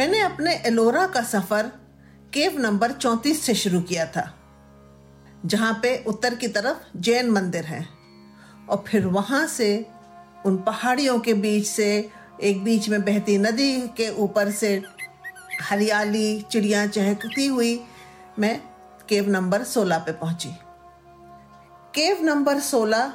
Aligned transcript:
मैंने 0.00 0.20
अपने 0.20 0.52
एलोरा 0.66 1.06
का 1.06 1.20
सफ़र 1.22 1.66
केव 2.32 2.58
नंबर 2.58 2.92
34 2.92 3.40
से 3.40 3.54
शुरू 3.54 3.80
किया 3.80 4.06
था, 4.06 4.22
जहाँ 5.46 5.72
पे 5.82 5.92
उत्तर 6.08 6.34
की 6.34 6.48
तरफ़ 6.48 6.96
जैन 6.96 7.30
मंदिर 7.30 7.64
है, 7.64 7.80
और 8.70 8.84
फिर 8.88 9.06
वहाँ 9.06 9.46
से 9.46 9.68
उन 10.46 10.56
पहाड़ियों 10.56 11.18
के 11.18 11.34
बीच 11.34 11.66
से 11.66 11.90
एक 12.42 12.64
बीच 12.64 12.88
में 12.88 13.00
बहती 13.04 13.36
नदी 13.38 13.80
के 13.96 14.08
ऊपर 14.16 14.50
से 14.50 14.72
हरियाली, 15.62 16.40
चिड़िया 16.42 16.86
चहकती 16.86 17.46
हुई 17.46 17.80
मैं 18.38 18.60
केव 19.08 19.30
नंबर 19.30 19.64
16 19.66 19.98
पे 19.98 20.12
पहुँची। 20.14 20.56
केव 21.94 22.24
नंबर 22.24 22.60
16 22.62 23.12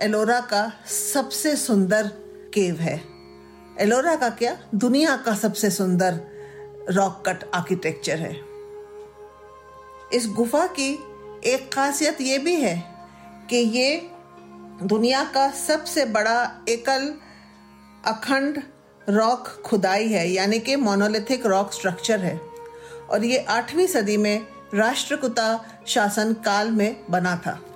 एलोरा 0.00 0.40
का 0.40 0.70
सबसे 1.12 1.56
सुंदर 1.56 2.08
केव 2.54 2.80
है। 2.80 3.13
एलोरा 3.80 4.16
का 4.16 4.28
क्या? 4.28 4.56
दुनिया 4.74 5.16
का 5.16 5.34
सबसे 5.34 5.70
सुंदर 5.70 6.20
रॉक 6.90 7.22
कट 7.26 7.44
आर्किटेक्चर 7.54 8.18
है। 8.18 8.40
इस 10.12 10.28
गुफा 10.36 10.66
की 10.66 10.92
एक 11.44 11.70
खासियत 11.74 12.20
ये 12.20 12.38
भी 12.38 12.54
है 12.54 12.84
कि 13.50 13.56
ये 13.56 14.10
दुनिया 14.82 15.24
का 15.24 15.50
सबसे 15.50 16.04
बड़ा 16.04 16.64
एकल 16.68 17.14
अखंड 18.04 18.62
रॉक 19.08 19.62
खुदाई 19.66 20.08
है, 20.08 20.28
यानी 20.28 20.58
कि 20.58 20.76
मोनोलिथिक 20.76 21.46
रॉक 21.46 21.72
स्ट्रक्चर 21.72 22.20
है। 22.20 22.40
और 23.10 23.24
ये 23.24 23.38
आठवीं 23.38 23.86
सदी 23.86 24.16
में 24.16 24.46
राष्ट्रकुता 24.74 25.66
शासन 25.86 26.32
काल 26.32 26.70
में 26.70 27.04
बना 27.10 27.36
था। 27.36 27.73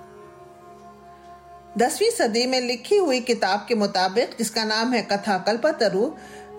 दसवीं 1.79 2.09
सदी 2.09 2.47
में 2.47 2.61
लिखी 2.61 2.97
हुई 2.97 3.19
किताब 3.19 3.65
के 3.69 3.75
मुताबिक, 3.75 4.29
जिसका 4.39 4.63
नाम 4.63 4.93
है 4.93 5.01
कथा 5.01 5.37
कल्पतरु, 5.37 6.11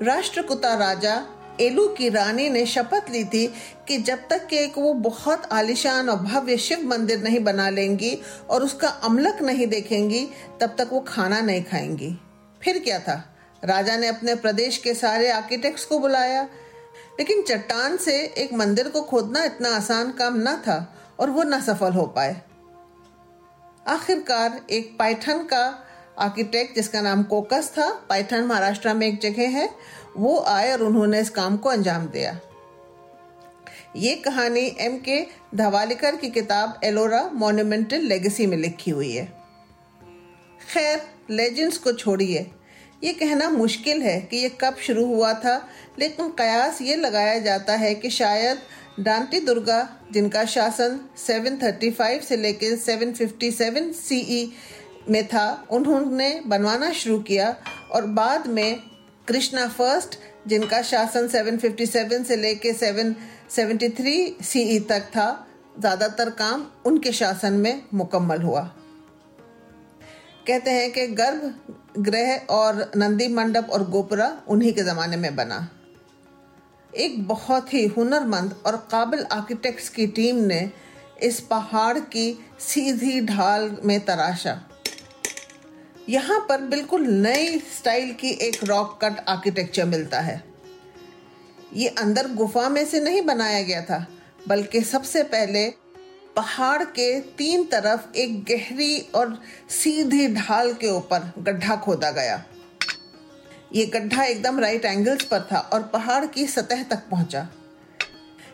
राष्ट्रकुता 0.02 0.74
राजा 0.74 1.26
एलू 1.60 1.88
की 1.88 2.08
रानी 2.08 2.48
ने 2.48 2.66
शपथ 2.66 3.10
ली 3.10 3.24
थी 3.24 3.54
कि 3.88 3.98
जब 3.98 4.18
तक 4.30 4.46
कि 4.46 4.56
एक 4.56 4.78
वो 4.78 4.94
बहुत 4.94 5.48
आलिशान 5.52 6.08
और 6.08 6.16
भव्य 6.16 6.56
शिव 6.56 6.86
मंदिर 6.86 7.22
नहीं 7.22 7.40
बना 7.40 7.68
लेंगी 7.68 8.22
और 8.50 8.62
उसका 8.62 8.88
अमलक 8.88 9.42
नहीं 9.42 9.66
देखेंगी, 9.66 10.28
तब 10.60 10.74
तक 10.78 10.88
वो 10.92 11.00
खाना 11.00 11.40
नहीं 11.40 11.64
खाएँगी। 11.64 12.20
फिर 12.62 12.78
क्या 12.78 12.98
था? 12.98 13.36
राजा 13.64 13.96
ने 13.96 14.06
अपने 14.06 14.34
प्रदेश 14.34 14.78
के 14.78 14.94
सारे 14.94 15.30
आर्किटेक्ट्स 15.30 15.84
को 15.84 15.98
बुलाया। 15.98 16.42
लेकिन 17.20 17.42
चट्टान 17.42 17.96
से 17.96 18.34
एक 18.38 18.54
मंदिर 18.54 18.88
को 18.88 19.02
खोदना 19.02 19.44
इतना 19.44 19.76
आसान 19.76 20.12
काम 20.12 20.34
न 20.36 20.46
था 20.46 20.94
और 21.20 21.30
वो 21.30 21.42
न 21.42 21.60
सफल 21.60 21.92
हो 21.92 22.06
पाए। 22.06 22.42
आखिरकार 23.90 24.60
एक 24.70 24.96
पाइथन 24.98 25.38
का 25.38 25.86
आर्किटेक्ट, 26.18 26.74
जिसका 26.74 27.00
नाम 27.00 27.22
कोकस 27.22 27.72
था 27.78 27.88
पाइथन 28.08 28.44
महाराष्ट्र 28.44 28.94
में 28.94 29.06
एक 29.06 29.20
जगह 29.20 29.48
है, 29.48 29.68
वो 30.16 30.38
आए 30.40 30.72
और 30.72 30.82
उन्होंने 30.82 31.20
इस 31.20 31.30
काम 31.30 31.56
को 31.56 31.68
अंजाम 31.68 32.06
दिया। 32.06 32.38
ये 33.96 34.14
कहानी 34.16 34.76
एम 34.80 34.98
के 34.98 35.26
धवालिकर 35.54 36.16
की 36.16 36.30
किताब 36.30 36.80
एलोरा 36.84 37.30
मोन्यूमेंटल 37.34 38.00
लेगेसी 38.00 38.46
में 38.46 38.56
लिखी 38.56 38.90
हुई 38.90 39.12
है। 39.12 39.24
खैर, 40.74 41.02
लेजेंड्स 41.30 41.78
को 41.78 41.92
छोड़िए। 41.92 42.50
ये 43.04 43.12
कहना 43.12 43.48
मुश्किल 43.50 44.02
है 44.02 44.20
कि 44.20 44.36
ये 44.36 44.48
कब 44.60 44.76
शुरू 44.76 45.06
हुआ 45.06 45.32
था, 45.34 45.68
लेकिन 45.98 46.28
कयास 46.28 46.82
ये 46.82 46.96
लगाया 46.96 47.38
जाता 47.38 47.72
है 47.72 47.94
कि 47.94 48.10
शायद 48.10 48.58
डांटी 49.00 49.40
दुर्गा, 49.40 49.88
जिनका 50.12 50.44
शासन 50.44 50.98
735 51.18 52.20
से 52.20 52.36
लेकर 52.36 52.76
757 52.76 53.92
सीई 53.92 54.44
e 54.46 55.10
में 55.10 55.26
था, 55.28 55.66
उन्होंने 55.70 56.40
बनवाना 56.46 56.92
शुरू 56.92 57.18
किया 57.18 57.54
और 57.92 58.06
बाद 58.06 58.46
में 58.46 58.80
कृष्णा 59.28 59.66
फ़र्स्ट 59.68 60.18
जिनका 60.46 60.82
शासन 60.82 61.28
757 61.28 62.24
से 62.24 62.36
लेकर 62.36 62.74
773 62.74 64.42
सीई 64.44 64.78
e 64.78 64.88
तक 64.88 65.08
था, 65.16 65.46
ज़्यादातर 65.80 66.30
काम 66.30 66.66
उनके 66.86 67.12
शासन 67.12 67.52
में 67.52 67.82
मुकम्मल 67.94 68.42
हुआ। 68.42 68.62
कहते 70.46 70.70
हैं 70.70 70.90
कि 70.92 71.06
गर्भ, 71.06 71.54
ग्रह 71.98 72.36
और 72.50 72.90
नंदी 72.96 73.28
मंडप 73.28 73.70
और 73.70 73.90
गोपुरा 73.90 74.32
उन्हीं 74.48 74.72
के 74.72 74.82
ज़माने 74.82 75.16
में 75.16 75.34
बना। 75.36 75.68
एक 76.94 77.26
बहुत 77.28 77.72
ही 77.74 77.84
हुनरमंद 77.86 78.54
और 78.66 78.76
काबिल 78.90 79.24
आर्किटेक्ट्स 79.32 79.88
की 79.88 80.06
टीम 80.06 80.36
ने 80.36 80.70
इस 81.22 81.40
पहाड़ 81.40 81.98
की 81.98 82.32
सीधी 82.60 83.20
ढाल 83.20 83.76
में 83.84 83.98
तराशा। 84.00 84.60
यहाँ 86.08 86.38
पर 86.48 86.60
बिल्कुल 86.60 87.06
नई 87.06 87.58
स्टाइल 87.78 88.12
की 88.12 88.30
एक 88.40 88.64
रॉक 88.64 88.98
कट 89.04 89.24
आर्किटेक्चर 89.28 89.84
मिलता 89.84 90.20
है। 90.20 90.42
ये 91.74 91.88
अंदर 91.88 92.28
गुफा 92.28 92.68
में 92.68 92.84
से 92.84 93.00
नहीं 93.00 93.22
बनाया 93.22 93.62
गया 93.62 93.82
था, 93.82 94.06
बल्कि 94.48 94.80
सबसे 94.80 95.22
पहले 95.22 95.68
पहाड़ 96.36 96.82
के 96.84 97.20
तीन 97.20 97.64
तरफ़ 97.64 98.16
एक 98.16 98.42
गहरी 98.44 98.98
और 99.14 99.38
सीधी 99.70 100.26
ढाल 100.34 100.72
के 100.74 100.88
ऊपर 100.88 101.32
गड्ढा 101.38 101.76
खोदा 101.76 102.10
गया। 102.10 102.42
ये 103.72 103.84
गड्ढा 103.86 104.22
एकदम 104.24 104.58
राइट 104.60 104.84
एंगल्स 104.84 105.24
पर 105.24 105.40
था 105.52 105.58
और 105.72 105.82
पहाड़ 105.82 106.24
की 106.26 106.46
सतह 106.46 106.82
तक 106.82 107.02
पहुँचा। 107.10 107.48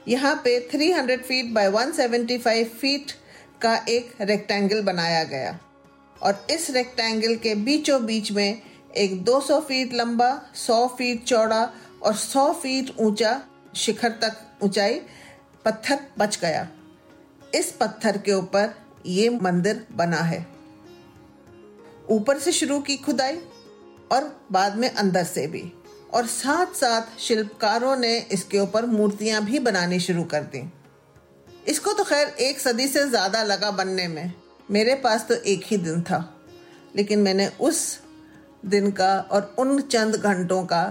यहाँ 0.08 0.34
पे 0.44 0.58
300 0.72 1.16
फीट 1.18 1.52
बाय 1.52 1.70
175 1.70 2.64
फीट 2.80 3.12
का 3.62 3.74
एक 3.88 4.12
रेक्टेंगल 4.20 4.82
बनाया 4.82 5.24
गया। 5.24 5.58
और 6.22 6.46
इस 6.50 6.70
रेक्टेंगल 6.70 7.34
के 7.36 7.54
बीचों 7.54 8.04
बीच 8.06 8.32
में 8.32 8.62
एक 8.96 9.24
200 9.24 9.60
फीट 9.60 9.94
लंबा 9.94 10.30
100 10.56 10.86
फीट 10.88 11.24
चौड़ा 11.24 11.62
और 12.02 12.14
100 12.14 12.52
फीट 12.52 12.94
ऊँचा 13.00 13.40
शिखर 13.74 14.10
तक 14.22 14.36
ऊंचाई 14.62 15.00
पत्थर 15.64 15.98
बच 16.18 16.38
गया। 16.42 16.68
इस 17.54 17.72
पत्थर 17.72 18.18
के 18.18 18.32
ऊपर 18.32 18.74
ये 19.06 19.28
मंदिर 19.42 19.86
बना 19.92 20.20
है। 20.22 20.46
ऊपर 22.10 22.38
से 22.38 22.52
शुरू 22.52 22.80
की 22.80 22.96
खुदाई 22.96 23.38
और 24.10 24.24
बाद 24.52 24.76
में 24.76 24.88
अंदर 24.90 25.24
से 25.24 25.46
भी। 25.46 25.72
और 26.14 26.26
साथ 26.26 26.74
साथ 26.74 27.18
शिल्पकारों 27.20 27.96
ने 27.96 28.16
इसके 28.32 28.58
ऊपर 28.58 28.86
मूर्तियाँ 28.86 29.44
भी 29.44 29.58
बनानी 29.58 30.00
शुरू 30.00 30.24
कर 30.24 30.42
दी। 30.44 30.62
इसको 31.66 31.92
तो 31.92 32.04
खैर 32.04 32.28
एक 32.40 32.60
सदी 32.60 32.86
से 32.88 33.08
ज़्यादा 33.08 33.42
लगा 33.42 33.70
बनने 33.72 34.06
में। 34.08 34.32
मेरे 34.70 34.94
पास 34.96 35.26
तो 35.28 35.34
एक 35.34 35.64
ही 35.66 35.76
दिन 35.78 36.02
था। 36.02 36.18
लेकिन 36.94 37.18
मैंने 37.18 37.46
उस 37.60 37.98
दिन 38.66 38.90
का 38.90 39.18
और 39.22 39.54
उन 39.58 39.80
चंद 39.80 40.16
घंटों 40.16 40.62
का 40.64 40.84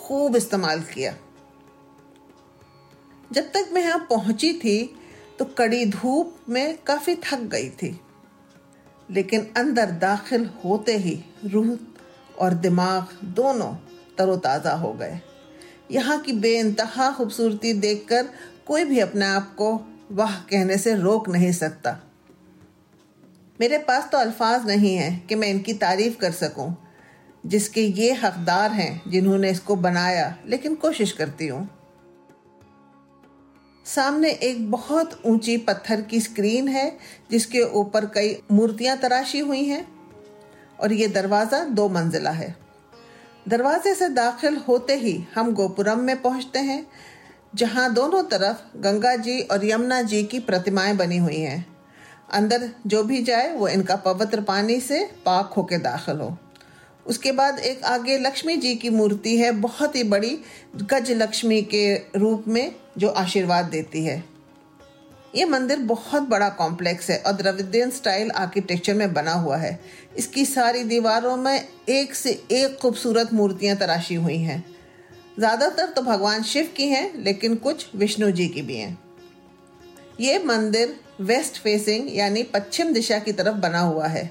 खूब 0.00 0.36
इस्तेमाल 0.36 0.80
किया। 0.84 1.14
जब 3.30 3.50
तक 3.52 3.70
मैं 3.72 3.82
यहाँ 3.82 4.06
पहुँची 4.10 4.52
थी 4.54 4.78
तो 5.38 5.44
कड़ी 5.58 5.84
धूप 5.86 6.36
में 6.48 6.76
काफ़ी 6.86 7.14
थक 7.24 7.40
गई 7.48 7.68
थी। 7.72 7.98
लेकिन 9.08 9.46
अंदर 9.56 9.90
दाखिल 10.00 10.48
होते 10.64 10.96
ही 10.96 11.18
रूह 11.44 11.74
और 12.40 12.54
दिमाग 12.56 13.16
दोनों 13.34 13.72
तरोताज़ा 14.18 14.72
हो 14.72 14.92
गए। 14.92 15.20
यहाँ 15.90 16.18
की 16.20 16.32
बेइंतहा 16.34 17.10
खूबसूरती 17.12 17.72
देखकर 17.72 18.28
कोई 18.66 18.84
भी 18.84 19.00
अपने 19.00 19.26
आप 19.26 19.54
को 19.54 19.72
वाह 20.12 20.34
कहने 20.42 20.78
से 20.78 20.94
रोक 20.94 21.28
नहीं 21.28 21.52
सकता। 21.52 21.98
मेरे 23.58 23.78
पास 23.78 24.08
तो 24.12 24.18
अल्फाज 24.18 24.66
नहीं 24.66 24.94
है 24.94 25.10
कि 25.28 25.34
मैं 25.34 25.48
इनकी 25.48 25.72
तारीफ़ 25.74 26.16
कर 26.18 26.32
सकूँ, 26.32 26.74
जिसके 27.44 27.82
ये 27.82 28.12
हकदार 28.14 28.70
हैं 28.70 29.10
जिन्होंने 29.10 29.50
इसको 29.50 29.76
बनाया, 29.76 30.34
लेकिन 30.46 30.74
कोशिश 30.76 31.12
करती 31.12 31.46
हूँ। 31.46 31.68
सामने 33.86 34.30
एक 34.32 34.70
बहुत 34.70 35.20
ऊँची 35.26 35.56
पत्थर 35.58 36.00
की 36.00 36.20
स्क्रीन 36.20 36.68
है, 36.68 36.98
जिसके 37.30 37.62
ऊपर 37.72 38.06
कई 38.06 38.36
मूर्तियाँ 38.52 38.96
तराशी 38.98 39.38
हुई 39.38 39.64
हैं। 39.64 39.86
और 40.80 40.92
ये 40.92 41.08
दरवाज़ा 41.08 41.64
दो 41.64 41.88
मंजिला 41.88 42.30
है। 42.30 42.54
दरवाजे 43.48 43.94
से 43.94 44.08
दाखिल 44.08 44.56
होते 44.56 44.94
ही 44.94 45.24
हम 45.34 45.52
गोपुरम 45.54 46.00
में 46.00 46.22
पहुँचते 46.22 46.58
हैं, 46.58 46.86
जहाँ 47.54 47.92
दोनों 47.94 48.22
तरफ़ 48.22 48.78
गंगा 48.78 49.16
जी 49.16 49.40
और 49.40 49.64
यमुना 49.64 50.02
जी 50.02 50.22
की 50.22 50.38
प्रतिमाएँ 50.40 50.96
बनी 50.96 51.18
हुई 51.18 51.40
हैं। 51.40 51.66
अंदर 52.32 52.68
जो 52.86 53.02
भी 53.04 53.22
जाए, 53.22 53.52
वो 53.54 53.68
इनका 53.68 53.96
पवित्र 53.96 54.40
पानी 54.40 54.80
से 54.80 55.04
पाक 55.26 55.52
होके 55.56 55.78
दाखिल 55.78 56.16
हो। 56.16 56.36
उसके 57.06 57.32
बाद 57.32 57.58
एक 57.58 57.84
आगे 57.84 58.18
लक्ष्मी 58.18 58.56
जी 58.56 58.74
की 58.74 58.90
मूर्ति 58.90 59.36
है, 59.36 59.52
बहुत 59.52 59.96
ही 59.96 60.04
बड़ी 60.04 60.38
गज 60.76 61.10
लक्ष्मी 61.10 61.62
के 61.62 61.94
रूप 62.16 62.44
में 62.48 62.74
जो 62.98 63.08
आशीर्वाद 63.08 63.64
देती 63.64 64.04
है। 64.04 64.29
ये 65.34 65.44
मंदिर 65.44 65.78
बहुत 65.78 66.22
बड़ा 66.22 66.48
कॉम्प्लेक्स 66.50 67.10
है 67.10 67.18
और 67.18 67.32
द्रविडियन 67.32 67.90
स्टाइल 67.90 68.30
आर्किटेक्चर 68.30 68.94
में 68.94 69.12
बना 69.12 69.32
हुआ 69.32 69.56
है। 69.56 69.78
इसकी 70.18 70.44
सारी 70.44 70.82
दीवारों 70.84 71.36
में 71.36 71.68
एक 71.88 72.14
से 72.14 72.30
एक 72.52 72.76
खूबसूरत 72.78 73.32
मूर्तियाँ 73.32 73.76
तराशी 73.76 74.14
हुई 74.14 74.38
हैं। 74.38 74.64
ज़्यादातर 75.38 75.86
तो 75.86 76.02
भगवान 76.02 76.42
शिव 76.42 76.72
की 76.76 76.88
हैं, 76.88 77.12
लेकिन 77.16 77.54
कुछ 77.56 77.86
विष्णु 77.96 78.30
जी 78.30 78.48
की 78.48 78.62
भी 78.62 78.76
हैं। 78.76 78.98
ये 80.20 80.38
मंदिर 80.38 80.96
वेस्ट 81.20 81.60
फेसिंग 81.62 82.08
यानी 82.16 82.42
पश्चिम 82.44 82.92
दिशा 82.92 83.18
की 83.18 83.32
तरफ़ 83.32 83.56
बना 83.56 83.80
हुआ 83.80 84.06
है। 84.06 84.30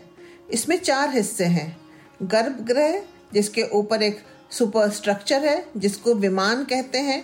इसमें 0.52 0.78
चार 0.78 1.10
हिस्से 1.10 1.46
हैं। 1.46 1.76
गर्भगृह, 2.22 3.02
जिसके 3.34 3.64
ऊपर 3.72 4.04
एक 4.04 4.20
सुपर 4.52 4.90
स्ट्रक्चर 4.90 5.46
है, 5.46 5.66
जिसको 5.78 6.14
विमान 6.16 6.64
कहते 6.64 6.98
हैं। 7.00 7.24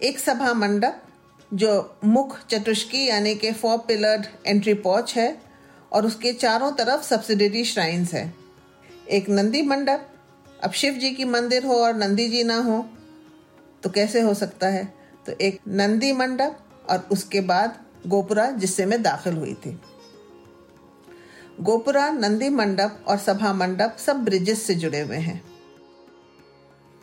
एक 0.00 0.18
सभा 0.18 0.52
मंडप 0.54 1.00
जो 1.52 1.98
मुख 2.04 2.38
चतुष्की 2.46 3.04
यानी 3.06 3.34
कि 3.34 3.52
फोर 3.52 3.78
पिलर 3.78 4.28
एंट्री 4.46 4.74
पॉच 4.74 5.14
है 5.16 5.42
और 5.92 6.06
उसके 6.06 6.32
चारों 6.32 6.72
तरफ़ 6.72 7.02
सब्सिडरी 7.02 7.64
श्राइन्स 7.64 8.12
है। 8.14 8.34
एक 9.10 9.28
नंदी 9.28 9.62
मंडप, 9.62 10.08
अब 10.64 10.72
शिव 10.72 10.94
जी 10.94 11.10
की 11.10 11.24
मंदिर 11.24 11.66
हो 11.66 11.74
और 11.74 11.94
नंदी 11.94 12.28
जी 12.28 12.44
ना 12.44 12.56
हो 12.56 12.84
तो 13.82 13.90
कैसे 13.90 14.20
हो 14.20 14.34
सकता 14.34 14.66
है? 14.66 14.84
तो 15.26 15.32
एक 15.40 15.60
नंदी 15.68 16.12
मंडप 16.12 16.58
और 16.90 17.08
उसके 17.12 17.40
बाद 17.40 17.78
गोपुरा, 18.06 18.50
जिससे 18.50 18.86
मैं 18.86 19.02
दाखिल 19.02 19.34
हुई 19.34 19.54
थी। 19.54 19.80
गोपुरा, 21.60 22.10
नंदी 22.10 22.48
मंडप 22.48 23.04
और 23.08 23.18
सभा 23.18 23.52
मंडप 23.52 23.96
सब 23.98 24.24
ब्रिजेस 24.24 24.62
से 24.62 24.74
जुड़े 24.74 25.00
हुए 25.00 25.16
हैं। 25.16 25.42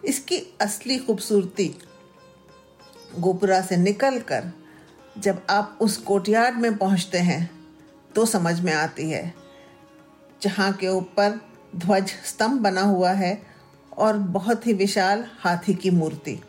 इसकी 0.06 0.38
असली 0.62 0.98
खूबसूरती 0.98 1.68
गोपुरा 3.16 3.62
से 3.62 3.78
निकलकर 3.78 4.52
जब 5.16 5.42
आप 5.50 5.78
उस 5.82 5.98
कोर्टयार्ड 5.98 6.58
में 6.58 6.78
पहुँचते 6.78 7.18
हैं 7.20 7.50
तो 8.16 8.26
समझ 8.26 8.60
में 8.60 8.74
आती 8.74 9.10
है, 9.10 9.34
जहाँ 10.42 10.72
के 10.74 10.88
ऊपर 10.88 11.40
ध्वज 11.76 12.12
स्तंभ 12.26 12.62
बना 12.62 12.82
हुआ 12.82 13.12
है 13.12 13.42
और 13.98 14.18
बहुत 14.18 14.68
ही 14.68 14.74
विशाल 14.74 15.26
हाथी 15.40 15.74
की 15.74 15.90
मूर्ति। 15.92 16.40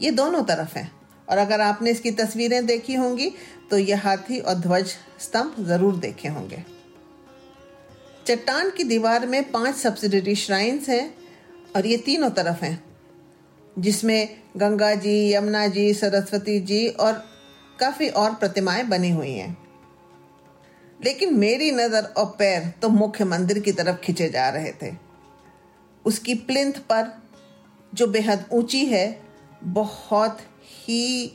ये 0.00 0.10
दोनों 0.10 0.42
तरफ़ 0.42 0.78
है। 0.78 0.90
और 1.28 1.38
अगर 1.38 1.60
आपने 1.60 1.90
इसकी 1.90 2.10
तस्वीरें 2.10 2.64
देखी 2.66 2.94
होंगी 2.94 3.30
तो 3.70 3.78
ये 3.78 3.94
हाथी 3.94 4.38
और 4.38 4.54
ध्वज 4.56 4.94
स्तंभ 5.20 5.54
ज़रूर 5.66 5.96
देखे 5.96 6.28
होंगे। 6.28 6.64
चट्टान 8.26 8.70
की 8.70 8.84
दीवार 8.84 9.26
में 9.26 9.50
पाँच 9.50 9.74
सब्सिडरी 9.74 10.34
श्राइन्स 10.36 10.88
हैं 10.88 11.14
और 11.76 11.86
ये 11.86 11.96
तीनों 11.96 12.30
तरफ़ 12.30 12.64
हैं। 12.64 12.76
जिसमें 13.78 14.36
गंगा 14.56 14.94
जी, 14.94 15.34
यमुना 15.34 15.66
जी, 15.66 15.94
सरस्वती 15.94 16.60
जी 16.60 16.88
और 16.88 17.12
काफ़ी 17.80 18.08
और 18.08 18.34
प्रतिमाएँ 18.34 18.84
बनी 18.84 19.10
हुई 19.10 19.32
हैं। 19.32 19.56
लेकिन 21.04 21.34
मेरी 21.34 21.70
नज़र 21.70 22.02
और 22.04 22.26
पैर 22.38 22.72
तो 22.82 22.88
मुख्य 22.88 23.24
मंदिर 23.24 23.58
की 23.58 23.72
तरफ़ 23.72 23.96
खिंचे 23.96 24.28
जा 24.28 24.48
रहे 24.48 24.72
थे। 24.72 24.92
उसकी 26.04 26.34
प्लिंथ 26.34 26.72
पर 26.72 27.22
जो 27.94 28.06
बेहद 28.06 28.44
ऊँची 28.52 28.84
है, 28.84 29.20
बहुत 29.64 30.38
ही 30.64 31.32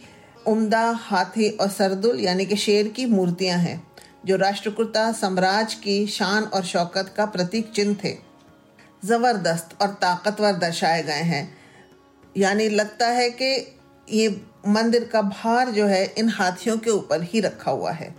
उम्दा 0.48 0.90
हाथी 0.90 1.50
और 1.50 1.70
सरदुल 1.70 2.20
यानी 2.20 2.46
कि 2.46 2.56
शेर 2.56 2.88
की 2.88 3.06
मूर्तियाँ 3.06 3.58
हैं, 3.60 3.88
जो 4.26 4.36
राष्ट्रकुता 4.36 5.12
साम्राज्य 5.12 5.80
की 5.84 6.08
शान 6.08 6.44
और 6.44 6.64
शौकत 6.64 7.14
का 7.18 7.26
प्रतीक 7.26 7.72
चिन्ह 7.72 7.98
थे। 8.04 8.18
ज़बरदस्त 9.06 9.82
और 9.82 9.88
ताकतवर 9.88 10.54
दर्शाए 10.54 11.04
गए 11.04 11.24
हैं। 11.24 11.63
यानी 12.38 12.70
लगता 12.70 13.08
है 13.08 13.30
कि 13.30 13.80
ये 14.12 14.42
मंदिर 14.68 15.04
का 15.04 15.22
भार 15.22 15.70
जो 15.70 15.86
है, 15.86 16.14
इन 16.18 16.30
हाथियों 16.30 16.78
के 16.78 16.90
ऊपर 16.90 17.22
ही 17.22 17.40
रखा 17.40 17.72
हुआ 17.72 17.92
है। 17.92 18.16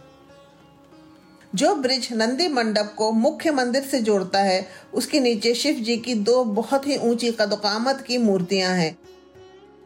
जो 1.54 1.74
ब्रिज 1.74 2.08
नंदी 2.12 2.48
मंडप 2.48 2.94
को 2.98 3.12
मुख्य 3.12 3.50
मंदिर 3.50 3.82
से 3.82 4.00
जोड़ता 4.00 4.38
है, 4.38 4.68
उसके 4.94 5.20
नीचे 5.20 5.54
शिव 5.54 5.74
जी 5.74 5.96
की 5.96 6.14
दो 6.14 6.44
बहुत 6.44 6.86
ही 6.86 6.96
ऊँची 6.96 7.32
कदकामत 7.32 8.04
की 8.06 8.18
मूर्तियाँ 8.18 8.74
हैं। 8.74 8.98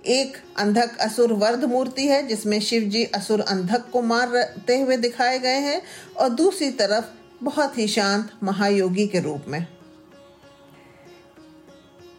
एक 0.07 0.37
अंधक 0.57 0.99
असुर 0.99 1.33
वर्ध 1.33 1.65
मूर्ति 1.65 2.07
है, 2.07 2.27
जिसमें 2.27 2.61
शिव 2.61 2.83
जी 2.83 3.05
असुर 3.05 3.41
अंधक 3.41 3.91
को 3.91 4.03
मारते 4.03 4.81
हुए 4.81 4.97
दिखाए 4.97 5.39
गए 5.39 5.59
हैं, 5.59 5.83
और 6.17 6.29
दूसरी 6.29 6.71
तरफ़ 6.71 7.05
बहुत 7.45 7.79
ही 7.79 7.89
शांत 7.89 8.31
महायोगी 8.43 9.07
के 9.07 9.21
रूप 9.21 9.45
में। 9.49 9.67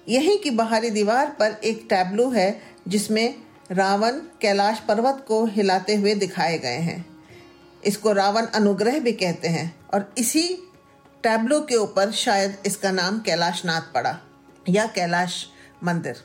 यहीं 0.09 0.37
की 0.37 0.49
बाहरी 0.49 0.89
दीवार 0.89 1.35
पर 1.39 1.55
एक 1.63 1.85
टैबलू 1.89 2.29
है, 2.29 2.61
जिसमें 2.87 3.35
रावण 3.71 4.11
कैलाश 4.41 4.79
पर्वत 4.79 5.25
को 5.27 5.45
हिलाते 5.45 5.95
हुए 5.95 6.15
दिखाए 6.15 6.57
गए 6.57 6.77
हैं। 6.77 7.05
इसको 7.83 8.11
रावण 8.11 8.45
अनुग्रह 8.45 8.99
भी 8.99 9.11
कहते 9.11 9.47
हैं, 9.47 9.85
और 9.93 10.13
इसी 10.17 10.47
टैबलो 11.23 11.59
के 11.59 11.75
ऊपर 11.75 12.11
शायद 12.11 12.57
इसका 12.65 12.91
नाम 12.91 13.19
कैलाशनाथ 13.19 13.93
पड़ा, 13.93 14.17
या 14.69 14.85
कैलाश 14.85 15.45
मंदिर। 15.83 16.23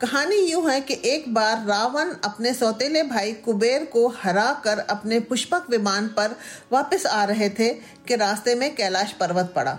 कहानी 0.00 0.36
यूँ 0.36 0.70
है 0.70 0.80
कि 0.80 0.94
एक 1.04 1.34
बार 1.34 1.64
रावण 1.66 2.12
अपने 2.24 2.54
सौतेले 2.54 3.02
भाई 3.02 3.32
कुबेर 3.32 3.84
को 3.84 4.06
हरा 4.08 4.52
कर 4.64 4.78
अपने 4.78 5.20
पुष्पक 5.20 5.66
विमान 5.70 6.08
पर 6.08 6.36
वापस 6.72 7.06
आ 7.06 7.24
रहे 7.24 7.48
थे 7.50 7.68
कि 8.08 8.16
रास्ते 8.16 8.54
में 8.54 8.74
कैलाश 8.74 9.12
पर्वत 9.12 9.52
पड़ा। 9.56 9.78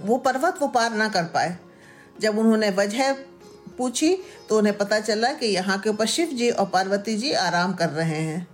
वो 0.00 0.16
पर्वत 0.16 0.58
वो 0.62 0.68
पार 0.68 0.94
ना 0.94 1.08
कर 1.08 1.24
पाए। 1.24 1.56
जब 2.20 2.38
उन्होंने 2.38 2.70
वजह 2.70 3.12
पूछी 3.78 4.16
तो 4.48 4.58
उन्हें 4.58 4.76
पता 4.78 5.00
चला 5.00 5.32
कि 5.32 5.46
यहाँ 5.46 5.78
के 5.78 5.90
ऊपर 5.90 6.06
शिव 6.06 6.26
जी 6.26 6.50
और 6.50 6.66
पार्वती 6.66 7.16
जी 7.16 7.32
आराम 7.32 7.74
कर 7.74 7.88
रहे 7.88 8.20
हैं। 8.20 8.46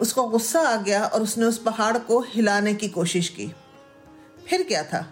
उसको 0.00 0.28
गुस्सा 0.28 0.60
आ 0.60 0.76
गया 0.76 1.04
और 1.04 1.22
उसने 1.22 1.44
उस 1.44 1.58
पहाड़ 1.58 1.98
को 1.98 2.20
हिलाने 2.20 2.74
की 2.74 2.88
कोशिश 2.88 3.28
की। 3.28 3.52
फिर 4.48 4.62
क्या 4.62 4.82
था? 4.82 5.06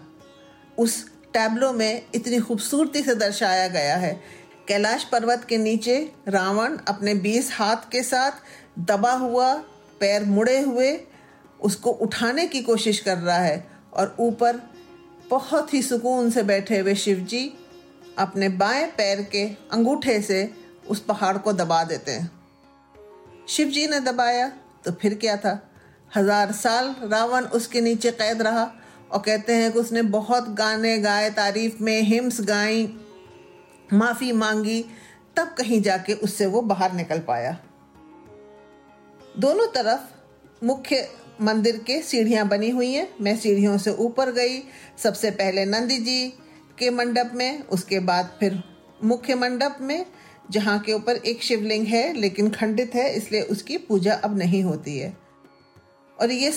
उस 0.77 1.05
टैबलो 1.33 1.71
में 1.73 2.05
इतनी 2.15 2.39
खूबसूरती 2.39 3.03
से 3.03 3.15
दर्शाया 3.15 3.67
गया 3.67 3.95
है। 3.95 4.23
कैलाश 4.67 5.03
पर्वत 5.03 5.45
के 5.49 5.57
नीचे 5.57 6.11
रावण 6.27 6.77
अपने 6.87 7.13
बीस 7.13 7.51
हाथ 7.53 7.89
के 7.91 8.03
साथ 8.03 8.31
दबा 8.79 9.11
हुआ 9.11 9.53
पैर 9.99 10.23
मुड़े 10.23 10.59
हुए 10.61 10.99
उसको 11.61 11.89
उठाने 11.89 12.45
की 12.47 12.61
कोशिश 12.61 12.99
कर 12.99 13.17
रहा 13.17 13.37
है 13.37 13.67
और 13.93 14.15
ऊपर 14.19 14.74
बहुत 15.29 15.73
ही 15.73 15.81
सुकून 15.81 16.29
से 16.31 16.43
बैठे 16.43 16.79
हुए 16.79 16.95
शिव 16.95 17.19
जी 17.19 17.53
अपने 18.17 18.49
बाएँ 18.49 18.85
पैर 18.87 19.21
के 19.31 19.43
अंगूठे 19.71 20.21
से 20.21 20.49
उस 20.87 20.99
पहाड़ 20.99 21.37
को 21.37 21.53
दबा 21.53 21.83
देते 21.83 22.11
हैं। 22.11 22.31
शिव 23.47 23.67
जी 23.67 23.87
ने 23.87 23.99
दबाया 23.99 24.47
तो 24.85 24.91
फिर 24.91 25.15
क्या 25.15 25.37
था? 25.37 25.59
हज़ार 26.11 26.51
साल 26.51 26.95
रावण 27.03 27.45
उसके 27.45 27.81
नीचे 27.81 28.11
कैद 28.11 28.41
रहा 28.41 28.63
और 29.11 29.21
कहते 29.21 29.53
हैं 29.53 29.71
कि 29.71 29.79
उसने 29.79 30.01
बहुत 30.01 30.49
गाने 30.49 30.97
गाए, 30.97 31.29
तारीफ़ 31.29 31.83
में 31.83 32.01
हिम्स 32.01 32.41
गाई, 32.41 32.87
माफ़ी 33.93 34.31
मांगी, 34.31 34.81
तब 35.37 35.55
कहीं 35.57 35.81
जाके 35.81 36.13
उससे 36.13 36.45
वो 36.45 36.61
बाहर 36.61 36.93
निकल 36.93 37.19
पाया। 37.19 37.57
दोनों 39.39 39.67
तरफ़ 39.67 40.65
मुख्य 40.65 41.07
मंदिर 41.41 41.77
के 41.77 42.01
सीढ़ियाँ 42.01 42.47
बनी 42.47 42.69
हुई 42.69 42.91
हैं। 42.93 43.09
मैं 43.21 43.37
सीढ़ियों 43.37 43.77
से 43.77 43.91
ऊपर 43.91 44.31
गई। 44.31 44.63
सबसे 45.03 45.31
पहले 45.31 45.65
नंदी 45.65 45.97
जी 45.97 46.33
के 46.79 46.89
मंडप 46.89 47.31
में, 47.35 47.63
उसके 47.63 47.99
बाद 47.99 48.37
फिर 48.39 48.63
मुख्य 49.03 49.35
मंडप 49.35 49.77
में, 49.81 50.05
जहाँ 50.51 50.79
के 50.79 50.93
ऊपर 50.93 51.15
एक 51.15 51.43
शिवलिंग 51.43 51.87
है, 51.87 52.13
लेकिन 52.13 52.49
खंडित 52.49 52.95
है, 52.95 53.15
इसलिए 53.15 53.41
उसकी 53.41 53.77
पूजा 53.77 54.13
अब 54.13 54.37
नहीं 54.37 54.63
होती 54.63 54.99
है। 54.99 55.17
और 56.21 56.31
ये 56.31 56.53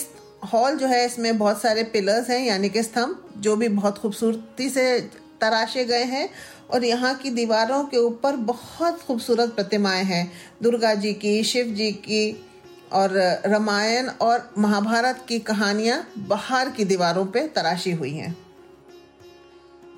हॉल 0.53 0.77
जो 0.77 0.87
है, 0.87 1.05
इसमें 1.05 1.37
बहुत 1.37 1.61
सारे 1.61 1.83
पिलर्स 1.83 2.29
हैं, 2.29 2.45
यानी 2.45 2.69
कि 2.69 2.83
स्तंभ, 2.83 3.33
जो 3.37 3.55
भी 3.55 3.67
बहुत 3.67 3.97
खूबसूरती 3.97 4.69
से 4.69 5.01
तराशे 5.41 5.85
गए 5.85 6.03
हैं, 6.03 6.29
और 6.71 6.85
यहाँ 6.85 7.15
की 7.15 7.29
दीवारों 7.29 7.83
के 7.83 7.97
ऊपर 7.97 8.35
बहुत 8.35 9.01
खूबसूरत 9.01 9.49
प्रतिमाएँ 9.49 10.03
हैं। 10.03 10.31
दुर्गा 10.63 10.93
जी 10.93 11.13
की, 11.13 11.43
शिव 11.43 11.65
जी 11.65 11.91
की 11.91 12.45
और 12.91 13.11
रामायण 13.45 14.07
और 14.21 14.49
महाभारत 14.57 15.23
की 15.27 15.39
कहानियाँ 15.39 16.03
बाहर 16.19 16.69
की 16.69 16.85
दीवारों 16.85 17.25
पे 17.25 17.47
तराशी 17.47 17.91
हुई 17.91 18.13
हैं। 18.13 18.35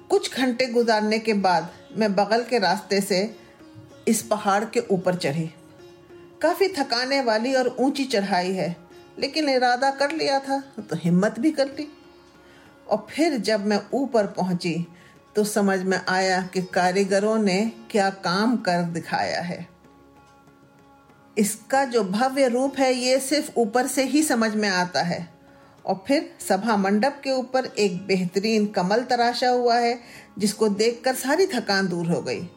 कुछ 0.09 0.35
घंटे 0.35 0.65
गुजारने 0.67 1.19
के 1.19 1.33
बाद 1.35 1.69
मैं 1.97 2.13
बगल 2.15 2.43
के 2.43 2.59
रास्ते 2.59 3.01
से 3.01 3.23
इस 4.07 4.21
पहाड़ 4.21 4.63
के 4.65 4.79
ऊपर 4.91 5.15
चढ़ी। 5.15 5.49
काफ़ी 6.41 6.67
थकाने 6.69 7.21
वाली 7.21 7.53
और 7.53 7.75
ऊँची 7.79 8.05
चढ़ाई 8.05 8.51
है, 8.51 8.75
लेकिन 9.19 9.49
इरादा 9.49 9.89
कर 9.91 10.11
लिया 10.11 10.39
था 10.39 10.59
तो 10.79 10.95
हिम्मत 10.95 11.39
भी 11.39 11.51
कर 11.51 11.67
ली। 11.69 11.87
और 12.87 13.05
फिर 13.09 13.37
जब 13.39 13.65
मैं 13.65 13.81
ऊपर 13.93 14.27
पहुँची 14.27 14.75
तो 15.35 15.43
समझ 15.43 15.79
में 15.79 15.99
आया 15.99 16.41
कि 16.43 16.61
कारीगरों 16.73 17.37
ने 17.37 17.59
क्या 17.91 18.09
काम 18.09 18.55
कर 18.57 18.83
दिखाया 18.83 19.41
है। 19.41 19.67
इसका 21.37 21.85
जो 21.85 22.03
भव्य 22.03 22.47
रूप 22.47 22.77
है, 22.77 22.93
ये 22.93 23.19
सिर्फ़ 23.19 23.51
ऊपर 23.57 23.87
से 23.87 24.03
ही 24.03 24.23
समझ 24.23 24.55
में 24.55 24.69
आता 24.69 25.01
है। 25.01 25.33
और 25.85 26.03
फिर 26.07 26.35
सभा 26.49 26.77
मंडप 26.77 27.21
के 27.23 27.31
ऊपर 27.31 27.65
एक 27.65 28.07
बेहतरीन 28.07 28.67
कमल 28.67 29.03
तराशा 29.03 29.49
हुआ 29.49 29.75
है, 29.75 29.99
जिसको 30.39 30.69
देखकर 30.69 31.15
सारी 31.15 31.47
थकान 31.47 31.87
दूर 31.87 32.11
हो 32.11 32.21
गई। 32.21 32.49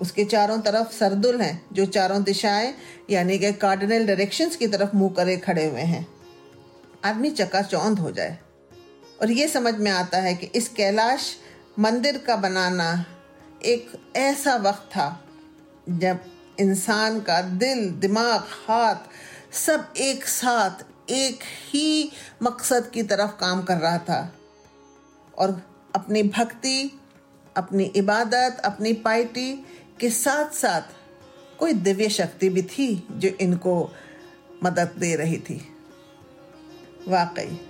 उसके 0.00 0.24
चारों 0.24 0.60
तरफ़ 0.60 0.92
सरदुल 0.92 1.40
हैं, 1.40 1.66
जो 1.72 1.86
चारों 1.86 2.22
दिशाएँ, 2.22 2.74
यानी 3.10 3.38
कि 3.38 3.52
कार्डिनल 3.52 4.06
डायरेक्शंस 4.06 4.56
की 4.56 4.66
तरफ़ 4.66 4.96
मुँह 4.96 5.12
करे 5.12 5.36
खड़े 5.36 5.66
हुए 5.66 5.80
हैं। 5.80 6.08
आदमी 7.04 7.30
चकाचौंध 7.30 7.98
हो 7.98 8.10
जाए। 8.10 8.38
और 9.20 9.30
ये 9.30 9.48
समझ 9.48 9.74
में 9.74 9.90
आता 9.90 10.18
है 10.18 10.34
कि 10.34 10.46
इस 10.46 10.68
कैलाश 10.68 11.36
मंदिर 11.78 12.18
का 12.18 12.36
बनाना 12.36 13.06
एक 13.64 13.92
ऐसा 14.16 14.56
वक्त 14.56 14.90
था, 14.92 15.24
जब 15.88 16.18
इंसान 16.60 17.20
का 17.20 17.42
दिल, 17.42 17.90
दिमाग, 17.90 18.44
हाथ 18.68 18.96
सब 19.52 19.92
एक 19.96 20.24
साथ, 20.24 20.70
एक 21.10 21.40
ही 21.42 22.12
मकसद 22.42 22.90
की 22.90 23.02
तरफ़ 23.02 23.30
काम 23.30 23.62
कर 23.62 23.76
रहा 23.76 23.98
था। 23.98 24.34
और 25.38 25.62
अपनी 25.94 26.22
भक्ति, 26.22 27.00
अपनी 27.56 27.84
इबादत, 27.84 28.62
अपनी 28.64 28.92
पाइटी 28.92 29.66
के 30.00 30.10
साथ 30.10 30.54
साथ 30.54 30.82
कोई 31.58 31.72
दिव्य 31.72 32.08
शक्ति 32.08 32.48
भी 32.48 32.62
थी 32.62 33.06
जो 33.10 33.28
इनको 33.28 33.90
मदद 34.64 34.94
दे 34.98 35.16
रही 35.16 35.36
थी। 35.36 35.74
वाकई। 37.08 37.69